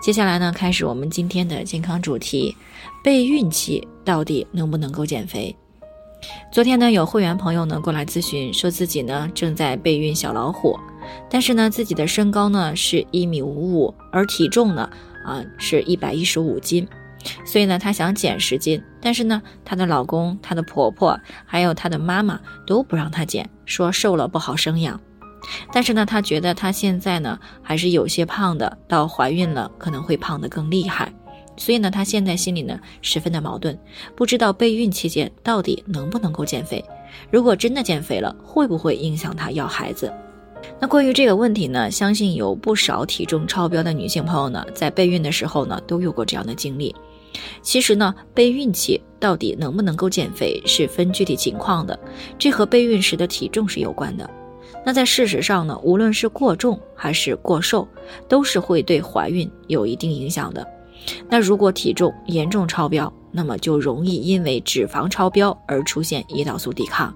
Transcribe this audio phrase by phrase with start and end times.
[0.00, 2.56] 接下来呢，开始我们今天的健康主题：
[3.02, 5.54] 备孕期到底能不能够减肥？
[6.50, 10.78] 昨天呢，有会员朋友呢过来咨询，说自己呢正在备孕小老虎，
[11.28, 14.88] 但是呢自己的身高呢是一米五五，而体重呢
[15.24, 16.86] 啊是一百一十五斤，
[17.44, 24.98] 所以呢她想减十斤，但是呢她的老公、她的婆婆还有她的妈妈都不让她减，说瘦了不好生养。
[25.72, 31.12] 但是呢，她觉得她现在呢还是有些胖的，到怀孕了可能会胖得更厉害，
[31.56, 33.78] 所以呢，她现在心里呢十分的矛盾，
[34.14, 36.84] 不知道备孕期间到底能不能够减肥，
[37.30, 40.12] 如果真的减肥了，会不会影响她要孩子？
[40.80, 46.94] 那关于这个问题呢，相信有不少体重超标的女性朋友呢，在备孕的时候呢都有过这样的经历。
[47.60, 51.98] 其实呢，备孕期到底能不能够减肥是分具体情况的，
[52.38, 54.28] 这和备孕时的体重是有关的。
[54.84, 57.88] 那在事实上呢，无论是过重还是过瘦，
[58.28, 60.66] 都是会对怀孕有一定影响的。
[61.28, 67.14] 那如果体重严重超标，那么就容易因为脂肪超标而出现胰岛素抵抗，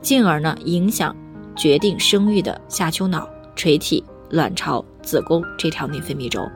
[0.00, 1.16] 进而呢影响
[1.56, 6.46] 决定生育的下丘脑、垂体、卵巢、子宫这条内分泌轴，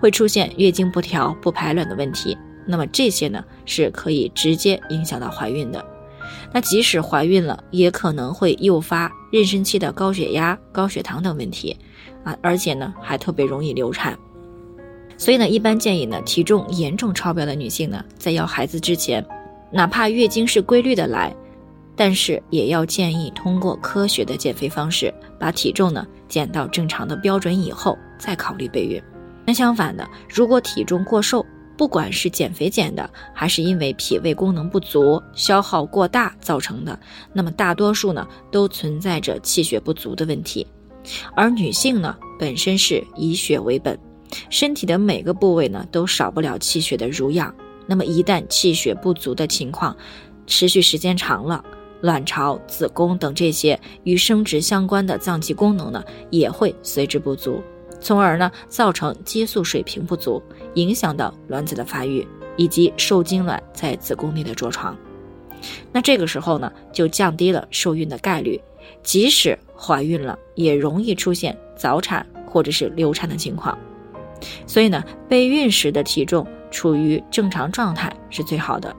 [0.00, 2.36] 会出现月经不调、不排卵的问题。
[2.66, 5.84] 那么这些呢是可以直接影响到怀孕的。
[6.52, 11.76] 那即使怀孕了，也可能会诱发妊娠期的高血压、高血糖等问题，
[12.24, 14.18] 啊，而且呢还特别容易流产。
[15.16, 19.24] 所以呢，一般建议呢，体重严重超标的女性呢，在要孩子之前，
[19.70, 21.34] 哪怕月经是规律的来，
[21.96, 29.02] 但是也要建议通过科学的减肥方式，把体重呢减到正常的标准以后，再考虑备孕。
[29.44, 31.44] 那相反的，如果体重过瘦，
[31.78, 36.98] 不管是减肥减的，还是因为脾胃功能不足、消耗过大造成的，
[37.32, 40.66] 那么大多数呢都存在着气血不足的问题。
[41.36, 43.96] 而女性呢本身是以血为本，
[44.50, 47.54] 身体的每个部位呢都少不了气血的濡养。
[47.86, 49.96] 那么一旦气血不足的情况
[50.46, 51.64] 持续时间长了，
[52.00, 57.62] 卵巢、子宫等这些与生殖相关的脏器功能呢也会随之不足。
[58.00, 60.42] 从而呢，造成激素水平不足，
[60.74, 62.26] 影响到卵子的发育
[62.56, 64.96] 以及受精卵在子宫内的着床。
[65.92, 68.60] 那这个时候呢，就降低了受孕的概率，
[69.02, 73.76] 即使怀孕了，也容易出现早产或者是流产的情况。
[74.66, 78.94] 所以呢，备孕时的体重处于正常状态是最好的。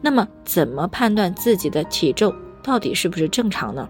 [0.00, 3.86] 那么，怎么判断自己的体重到底是不是正常呢？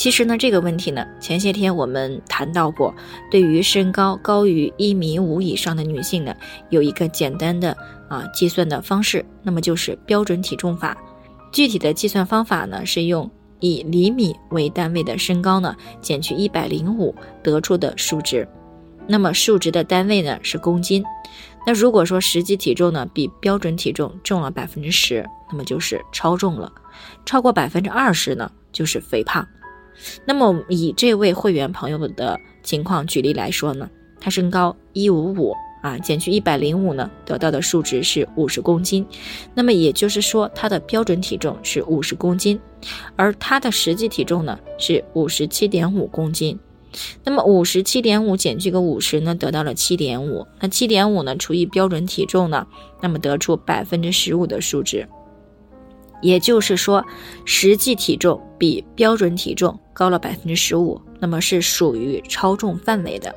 [0.00, 2.94] 其实呢，这个问题呢，前些天我们谈到过。
[3.30, 6.34] 对于身高高于一米五以上的女性呢，
[6.70, 7.76] 有一个简单的
[8.08, 10.96] 啊计算的方式，那么就是标准体重法。
[11.52, 18.48] 具体的计算方法呢，是用以厘米为单位的身高呢，减去一百零五得出的数值。
[19.06, 21.04] 那么数值的单位呢是公斤。
[21.66, 26.72] 那如果说实际体重呢比标准体重重了百分之十，那么就是超重了；
[27.26, 29.46] 超过百分之二十呢，就是肥胖。
[30.24, 33.88] 那么以这位会员朋友的情况举例来说呢，
[34.20, 39.06] 他身高一五五啊，减去一百零五呢，得到的数值是五十公斤。
[39.54, 42.60] 那么也就是说，他的标准体重是五十公斤，
[43.16, 46.58] 而他的实际体重呢是五十七点五公斤。
[47.24, 50.46] 那么五十七点五减去个五十呢，得到了七点五。
[50.58, 52.66] 那七点五呢除以标准体重呢，
[53.00, 55.08] 那么得出百分之十五的数值。
[56.20, 57.04] 也就是说，
[57.44, 63.34] 实际体重比标准体重高了百分之十五，那么是属于超重范围的。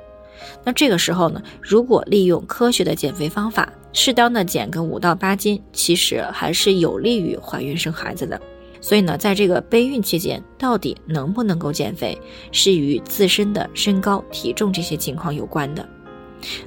[0.63, 8.39] 那这个时候呢，如果利用科学的减肥方法，适当的减个五到八斤，其实还是有利于怀孕生孩子的。
[8.81, 12.17] 所以呢，在这个备孕期间，到底能不能够减肥，
[12.51, 15.87] 是与自身的身高、体重这些情况有关的。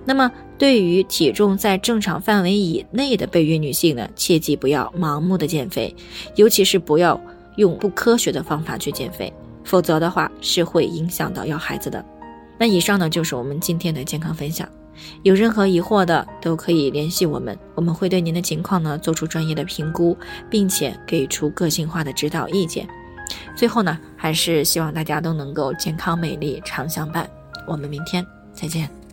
[0.07, 5.95] 那么，对于体重在正常范围以内的备孕女性呢，切记不要盲目的减肥，
[6.35, 7.21] 尤其是不要
[7.57, 9.33] 用不科学的方法去减肥，
[9.65, 12.05] 否则的话是会影响到要孩子的。
[12.59, 14.67] 那以上呢就是我们今天的健康分享，
[15.23, 20.17] 有任何疑惑的都可以联系我们，我们会对您的情况呢做出专业的评估，
[20.49, 22.89] 并且给出个性化的指导意见。
[23.55, 27.29] 最后呢，还是希望大家都能够健康美丽常相伴。
[27.67, 28.25] 我们明天
[28.55, 29.06] 再见。